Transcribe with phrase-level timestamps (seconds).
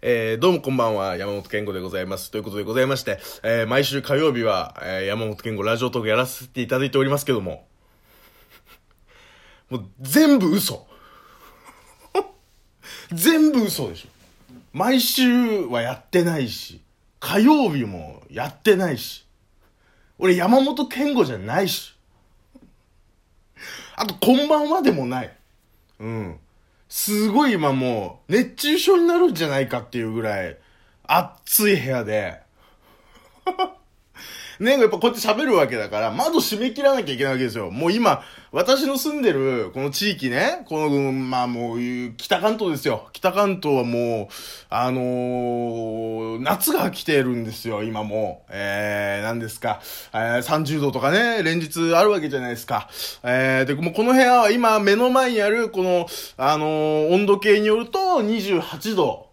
[0.00, 2.30] えー、どうもこんばんは、山本健吾でございます。
[2.30, 7.66] ということでございまして、えー、毎週火曜日は、えー、山本健吾ラジオトークやらせていただいておりますけども、
[9.68, 10.86] もう全部嘘。
[13.10, 14.08] 全部嘘でしょ。
[14.72, 16.80] 毎週はやってないし、
[17.18, 19.26] 火曜日もやってないし、
[20.20, 21.96] 俺山本健吾じゃないし、
[23.96, 25.36] あとこんばんはでもない。
[25.98, 26.40] うん。
[26.88, 30.58] すごい今もう、熱中症になるんじゃないかっていうぐらい、
[31.04, 32.40] 暑い部屋で、
[34.60, 37.70] ね、やっぱこうやって喋るわけだから、窓閉め切らなきゃいけないわけですよ。
[37.70, 41.78] もう今、私の住んでる、この地域ね、この、まあもう、
[42.16, 43.08] 北関東ですよ。
[43.12, 44.34] 北関東はもう、
[44.68, 48.50] あのー、夏が来てるんですよ、今もう。
[48.50, 49.80] えー、何ですか、
[50.12, 52.88] えー、30度とかね、連日あるわけじゃないですか。
[53.22, 56.06] えー、で、もうこの部屋は今目の前にある、この、
[56.36, 59.28] あのー、温度計によると28度。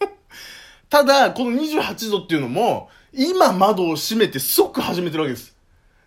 [0.88, 5.56] ただ、この28度っていうのも、今窓を閉めて即始めてるわけです。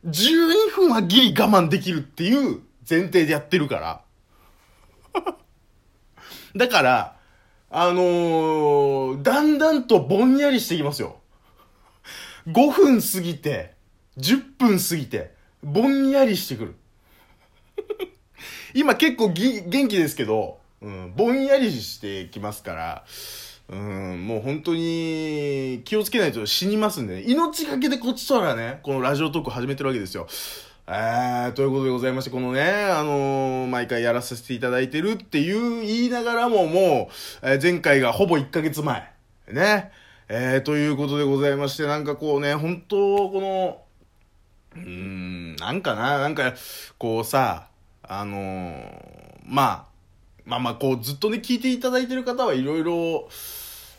[0.05, 4.01] 12分はギリ我慢できるっていう前提でやってるから。
[6.55, 7.17] だから、
[7.69, 11.17] あのー、だんだんとぼんやりしていきますよ。
[12.47, 13.73] 5分過ぎて、
[14.17, 16.75] 10分過ぎて、ぼんやりしてくる。
[18.73, 23.05] 今結構元気ですけど、うん、ぼんやりしてきますから、
[23.69, 27.23] うん、もう本当に気をつけないと死にますんでね。
[27.27, 30.27] 命がけでこっちとらね、このラジオトーク始めてるわけですよ。
[30.87, 37.09] えー、ということでございまして、このね、あのー、毎回やらさせていただいてるっていう言いながらもも
[37.43, 39.11] う、えー、前回がほぼ1ヶ月前。
[39.51, 39.91] ね。
[40.29, 43.81] えー、ということでございまして、なんかこうね、本当この、
[44.77, 46.53] うーん、なんかな、なんか、
[46.97, 47.67] こうさ、
[48.03, 48.81] あのー、
[49.43, 49.96] まあ、
[50.47, 53.27] まあまあ、こう、ずっとね、聞いていただいてる方はいろいろ、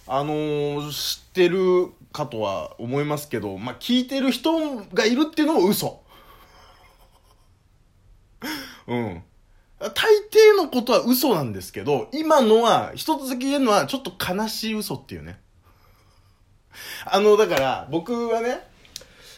[0.07, 6.03] あのー、知ってるかとは思いますけど、まあ、聞いてる人がいるっていうのも嘘。
[8.89, 9.23] うん。
[9.79, 15.39] 大抵のことは嘘なんですけど、今のは、一つだけ言えるのは、ちょっと悲しい嘘っていうね。
[17.05, 18.67] あの、だから、僕はね、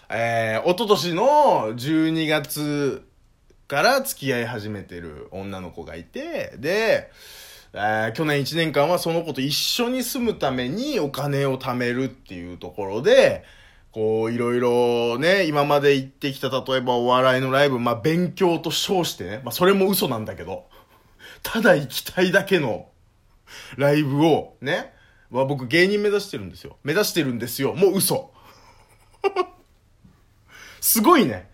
[0.09, 3.09] えー、一昨年の12月
[3.70, 7.08] から付き合い始めてる女の子がいて、で、
[7.72, 13.44] えー、去年1年間はその子と一緒に住むためにお金を貯めるっていうところで、
[13.92, 20.64] こう、いろいろね、今まで行ってきた、例えばお笑いのライブ、まあ、勉強と称してね、まあ、それも嘘なんだけど、
[21.44, 22.88] ただ行きたいだけの
[23.76, 24.92] ライブを、ね、
[25.30, 26.76] まあ、僕芸人目指してるんですよ。
[26.82, 27.75] 目指してるんですよ。
[27.75, 28.32] もう嘘。
[30.80, 31.48] すごいね。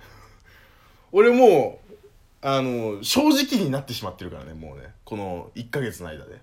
[1.12, 1.85] 俺もう、
[2.42, 4.94] あの、正直になってしまってるからね、もうね。
[5.04, 6.40] この1ヶ月の間で。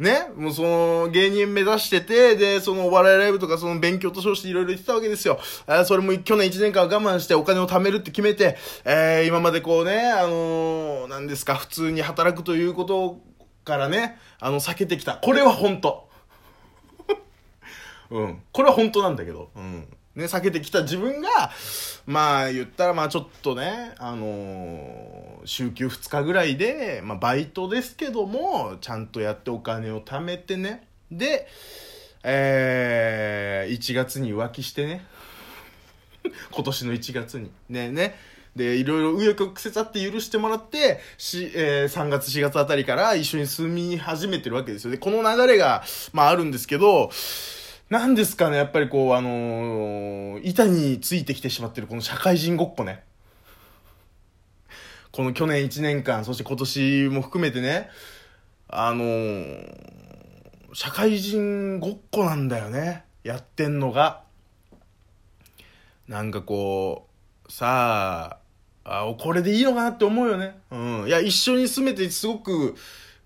[0.00, 5.38] ねもうその芸人目指してて、で、そのお笑いライブとかその勉強と称していろいろ言ってたわけですよ。
[5.66, 13.20] あそれも去年1年間我慢してお金を貯めるって決めて、えー、今までこうね、あのー、何ですか、普通に働くということ
[13.64, 15.16] からね、あの、避けてきた。
[15.16, 16.08] これは本当
[18.10, 18.42] うん。
[18.52, 19.86] これは本当なんだけど、うん。
[20.20, 21.28] ね、避けてきた自分が、
[22.06, 31.48] まあ言ったらまあちょっとね、あのー、週休2日ぐらいで、まあバイトですけども、ちゃんとやってお金を貯めてね、で、
[32.22, 35.04] えー、1月に浮気してね、
[36.52, 38.16] 今年の1月に、ね、ね、
[38.54, 44.90] で、いろいろ紆余曲折あって許してもらって、し、えー、3月4月あたりから一緒に住み始めてるわけですよ。
[44.90, 45.82] で、この流れが、
[46.12, 47.10] まああるんですけど、
[47.90, 53.02] なんですかね、やっぱりこう、あのー、板についてきてしまってるこの社会人ごっこね。
[55.10, 57.90] この去年1年間、そして今年も含めてね、
[58.68, 59.74] あのー、
[60.72, 63.02] 社会人ごっこなんだよね。
[63.24, 64.22] やってんのが。
[66.06, 67.08] なんかこ
[67.48, 68.38] う、さ
[68.84, 70.60] あ、あ、これでいいのかなって思うよね。
[70.70, 71.06] うん。
[71.08, 72.76] いや、一緒に住めてすごく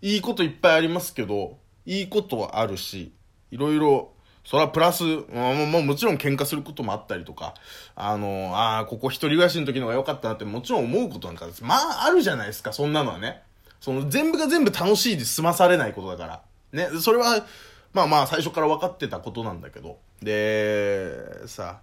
[0.00, 3.12] いいこといっぱいありますけど、いいことはあるし、
[3.50, 4.13] いろいろ、
[4.44, 7.54] それはプラス、もももちろん喧嘩することもあったりとか、
[7.96, 11.64] あの、ああ、ここ一人暮らしの時の方が良かったなってもちろん思うことなんかです。
[11.64, 13.42] まあ、あるじゃないですか、そんなのはね。
[13.80, 16.42] その、全部が全部楽しいで済まされないことだから。
[16.72, 17.46] ね、それは、
[17.94, 19.98] まあまあ、最初から分かってたことなんだけど。
[20.22, 21.80] で、さ、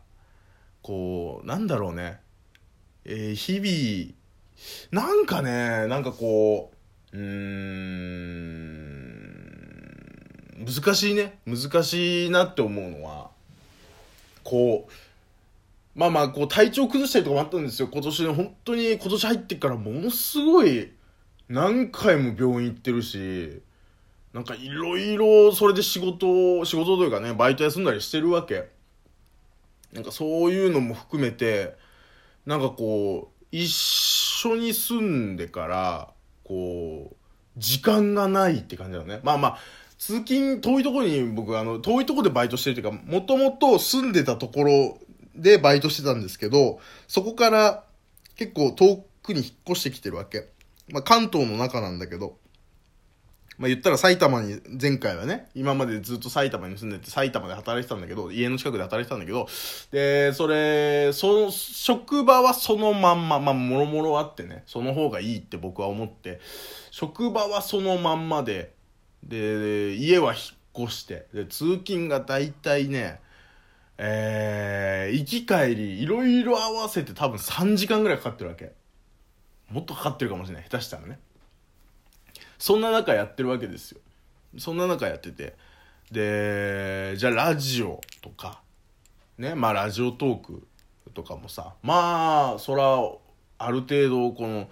[0.83, 2.19] こう、なんだろうね。
[3.05, 6.71] えー、日々、なんかね、なんかこ
[7.13, 8.80] う、うーん、
[10.65, 11.39] 難しいね。
[11.45, 13.31] 難しいなって思うのは、
[14.43, 14.91] こう、
[15.93, 17.89] まあまあ、こう、体調崩したりとかもあったんですよ。
[17.91, 20.91] 今年ね、本当に今年入ってからものすごい、
[21.49, 23.61] 何回も病院行ってるし、
[24.33, 28.69] なんかいろいろそれで仕事を、仕事というかね、バイト休んだりしてるわけ。
[29.91, 31.75] なんかそういうのも含めて、
[32.45, 36.13] なんかこう、一緒に住んでから、
[36.45, 37.15] こう、
[37.57, 39.19] 時間がないって感じだよね。
[39.23, 39.57] まあまあ、
[40.01, 44.98] 通勤、遠いところに僕、あの、遠いところでバイトしてるというか、もともと住んでたところ
[45.36, 47.83] でバイトしてたんですけど、そこから
[48.36, 50.50] 結構遠くに引っ越してきてるわけ。
[50.89, 52.36] まあ関東の中なんだけど、
[53.59, 59.48] まあ言ったら埼玉に、前回はね、今までずっと埼玉に住んでて埼玉で働いてたんだけど、家の近くで働いてたんだけど、
[59.92, 66.42] で、それ、その、職場はそのまんま、まあ、もろもろあってね、その方がいいって僕は思って、
[66.89, 68.80] 職場はそのまんまで、
[69.23, 70.39] で、家は引
[70.81, 73.19] っ越して、で、通勤が大体ね、
[73.97, 78.71] えー、行き帰り、いろいろ合わせて多分3時間ぐらいかかってるわけ。
[79.69, 80.63] もっとかかってるかもしれない。
[80.63, 81.19] 下手したらね。
[82.57, 84.01] そんな中やってるわけですよ。
[84.57, 85.56] そんな中やってて。
[86.12, 88.62] で、じゃあラジオとか、
[89.38, 90.67] ね、まあラジオトーク
[91.13, 93.00] とかもさ、まあ、そら、
[93.57, 94.69] ある程度、この、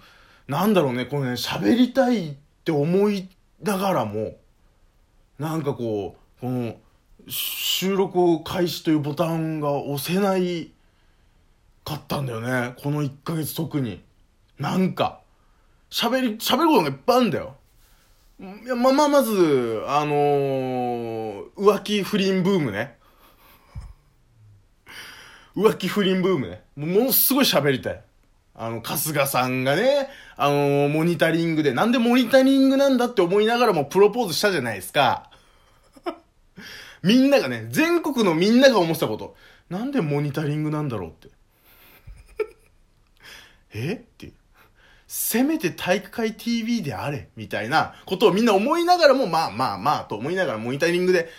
[0.48, 3.28] なんだろうね、このね、喋りたいって思い
[3.62, 4.36] ながらも、
[5.38, 6.76] なんかこう、この、
[7.28, 10.72] 収録開始というボタンが押せない
[11.84, 12.74] かったんだよね。
[12.82, 14.02] この1ヶ月特に。
[14.58, 15.20] なんか、
[15.90, 17.56] 喋り、喋ることがいっぱいあるんだよ。
[18.40, 22.96] いや、ま、ま、まず、あのー、浮気不倫ブームね。
[25.54, 26.62] 浮気不倫ブームね。
[26.76, 28.02] ものすごい喋りたい。
[28.62, 35.30] あの、春日さんがね、あの、モニタリングで、なんでモニタリングなんだって思いながらもプロポーズしたじゃないですか。
[37.02, 39.34] みんながね、全国のみんなが思ってたこと。
[39.70, 41.28] なんでモニタリングなんだろうって。
[43.72, 43.92] え？
[43.94, 44.32] って。
[45.06, 51.30] せめて体育会 TV であれみたいなことをみんな思いながらも、まあまあまあと思いながらモニタリングで、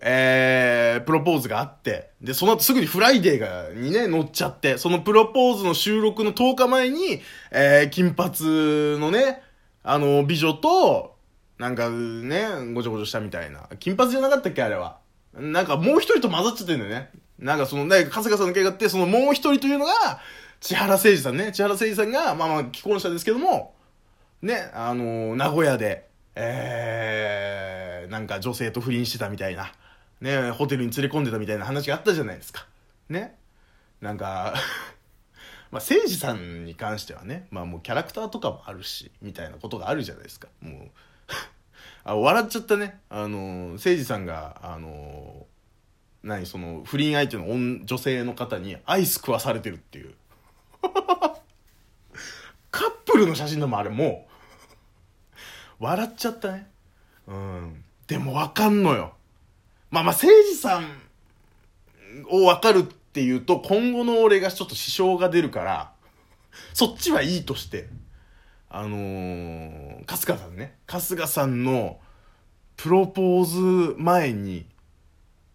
[0.00, 9.42] えー、プロポーズがあって、で、その後すぐにフライデーが、にね、載っちゃって、そのプロポーズの収録の10日前に、えー、金髪のね、
[9.82, 11.16] あの、美女と、
[11.58, 13.68] なんかね、ごちょごちょしたみたいな。
[13.78, 14.98] 金髪じゃなかったっけあれは。
[15.34, 17.10] なんかもう一人と混ざっちゃってんだよね。
[17.38, 20.20] なんかその、ね、春日さんの計があって、そのもう一人というのが、
[20.60, 23.74] 千原誠二さんね、千原誠二さんが、まあまあ、既婚者ですけども、
[24.42, 29.72] ね、あのー、名古屋で、えー、なんか女性と不倫してたみたいな、
[30.22, 32.66] ね、ホテルに連れ込んでたみたいな話があったじゃないですか。
[33.08, 33.36] ね。
[34.00, 34.54] なんか
[35.72, 40.48] まあ、誠司さんに関してはね、まあもうキャラクターとかもあるし、みたいなことがあるじゃないですか。
[40.60, 40.90] もう
[42.04, 43.00] あ、笑っちゃったね。
[43.10, 45.46] あの、誠司さんが、あの、
[46.22, 47.46] 何、その、不倫相手の
[47.84, 50.14] 女性の方にアイス食わされてるっていう。
[52.70, 54.28] カップルの写真でもあれも
[55.80, 56.70] う笑っちゃったね
[57.26, 59.14] うんでも分かんのよ
[59.92, 60.84] まあまあ誠司さん
[62.28, 65.92] を分かるっていうと今後の俺がちょっと支障が出るから
[66.74, 67.88] そっちはいいとして。
[68.74, 70.78] あのー、春日さんね。
[70.86, 72.00] 春日さんの
[72.78, 74.64] プロポーズ前に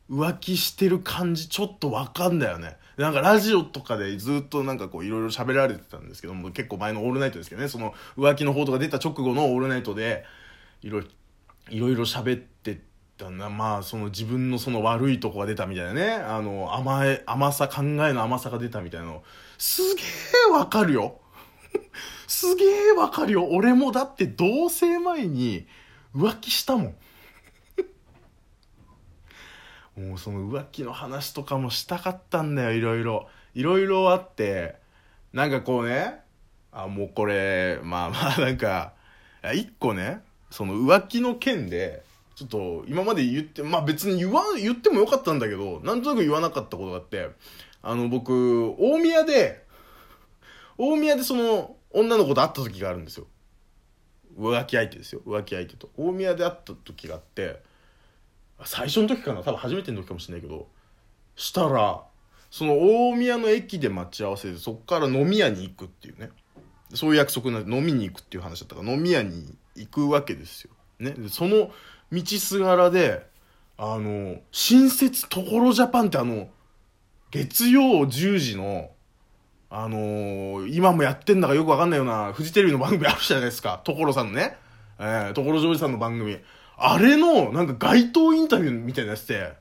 [0.08, 2.78] 浮気してる感じちょっとわかんだよね。
[2.96, 10.24] なんかラジオとかでずっとなんかこういろいろ喋られてたんですけども、結構前のオールナイトですけどね、その浮気の報道が出た直後のオールナイトで、
[10.84, 11.02] いろい
[11.72, 12.57] ろ喋って
[13.18, 19.24] たな、まあその自分のその悪いとこが出たみたいなね、あの甘え、甘さ、考えの甘さが出たみたいなの、
[19.58, 20.04] すげ
[20.50, 21.20] えわかるよ。
[22.28, 23.48] すげえわかるよ。
[23.50, 25.68] 俺もだって同棲前に
[26.16, 26.96] 浮気したもん。
[30.10, 34.76] もうその浮気の話とかもしたかったんだよいろいろいろいろあって
[35.34, 36.22] なんかこうね
[36.72, 38.94] あもうこれまあまあなんか
[39.54, 42.04] 一個ねその浮気の件で
[42.38, 47.32] ちょっと今まで言ってまあ別に言わ言ってもよかったんだけどなんとなく言わなかったことがあって
[47.82, 49.66] あの僕大宮で
[50.78, 53.26] 大宮でその女の子と会った時があるんですよ。
[54.38, 55.22] 浮気相手ですよ。
[55.26, 55.90] 浮気相手と。
[55.98, 57.60] 大宮で会った時があって
[58.66, 59.42] 最初の時かな。
[59.42, 60.68] 多分初めての時かもしれないけど
[61.36, 62.04] したら
[62.52, 62.78] その
[63.10, 66.30] 大宮の駅で待ち合わせでそこから飲み屋に行くっていうね。
[66.94, 70.70] そういう約束になんで飲みに行くっていう話だったから飲み屋に行くわけですよ。
[71.00, 71.72] ね、でその
[72.12, 73.26] 道すがらで
[73.78, 76.50] あの新設ところジャパンってあの
[77.32, 78.92] 月曜10時の
[79.70, 84.56] あのー、今もやってんだかよくわかんないようなフジテレビの番組あるじゃないですか所さんのね、
[84.98, 86.40] えー、所ジョージさんの番組
[86.78, 89.54] あれの、なんか街頭インタビューみたいなやつで、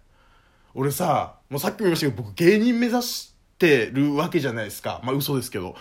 [0.75, 5.01] 俺さ、もうさっきも言いましたけど、僕芸人目指してるわけじゃないですか。
[5.03, 5.75] まあ嘘ですけど。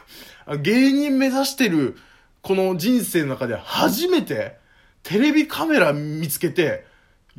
[0.60, 1.96] 芸人目指してる、
[2.42, 4.58] この人生の中で初めて、
[5.04, 6.84] テレビカメラ見つけて、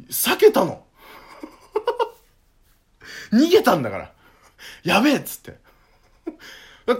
[0.09, 0.85] 避けたの。
[3.33, 4.11] 逃げたんだから。
[4.83, 5.57] やべえっつって。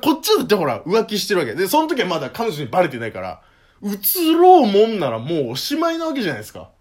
[0.01, 1.53] こっちだってほら、浮気してるわけ。
[1.53, 3.41] で、その時はまだ彼女にバレてないから、
[3.83, 6.71] 映ろうもんならもうおしまいなわけじゃないですか。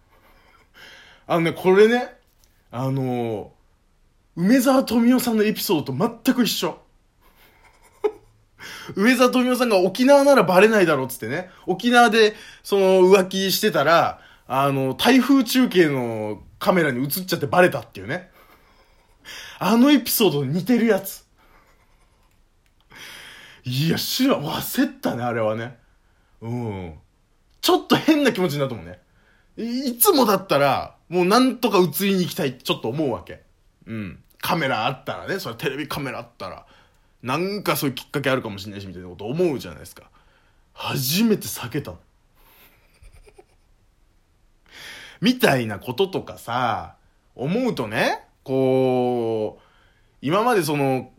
[1.26, 2.16] あのね、これね、
[2.70, 6.80] あのー、梅沢富美男さんのエピソードと全く一緒。
[8.96, 18.30] 梅沢富美男さんが沖縄ならバレないだろうっつってね、沖縄で、その浮気してたら、あの、台風中継のカメラに映っちゃってバレたっていうね。
[19.58, 21.24] あのエピソード似てるやつ。
[23.64, 25.78] いや、知ら、焦ったね、あれはね。
[26.42, 26.94] うん。
[27.62, 29.00] ちょっと変な気持ちになったもんね。
[29.56, 33.42] いいつもだったら、もうなんとか映りに行きたいってちょっと思うわけ。
[33.86, 34.22] うん。
[34.40, 36.66] カメラあったらね、それテレビカメラあったら、
[37.24, 40.10] なんかそういうきっかけあるかもしれないし、みたいなこと思うじゃないですか。
[40.74, 41.98] 初めて避けたの。
[45.22, 46.96] みたいなこととかさ、
[47.34, 49.62] 思うとね、こう、
[50.20, 51.12] 今までその、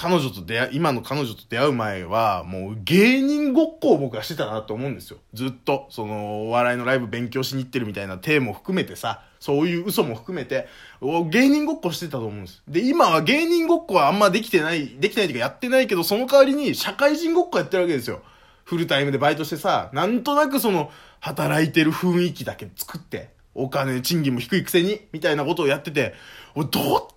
[0.00, 5.18] 彼女と出会、今の彼女と出会う前は、もう芸人ごっこを僕はしてたなと思うんですよ。
[5.34, 10.68] ずっと、その、お笑いのライブ勉強しに行ってるみたいな体も含めてさ、そういう嘘も含めて、
[11.02, 12.62] 芸人ごっこしてたと思うんです。
[12.66, 18.22] で、今は芸人ごっこはあんまできてない、できないというかやってないけど、その代わりに社会人ごっこやってるわけですよ。
[18.64, 20.90] フルタイムでバイトしてさ、なんとなくその、
[21.20, 26.14] 働いてる雰囲気だけ作って、お金、賃金も低いくせに、みたいなことをやってて、
[26.56, 26.68] どっ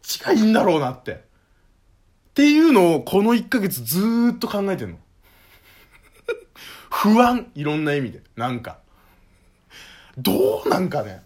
[0.02, 1.32] ちがいいんだろうなって。
[2.34, 4.98] っていうのをこの1ヶ月ずーっと考えてんの。
[6.90, 7.52] 不安。
[7.54, 8.24] いろんな意味で。
[8.36, 8.80] なんか。
[10.18, 11.22] どうなんかね。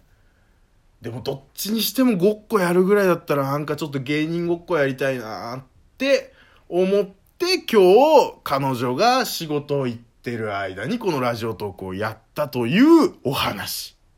[1.00, 5.62] でもどっちにしてもごっこやるぐらいだったらなんかちょっと芸人ごっこやりたいなっ
[5.96, 6.34] て
[6.68, 7.04] 思っ
[7.38, 13.97] て今日彼女が仕事を行ってる間にこのラジオトークをやったというお話。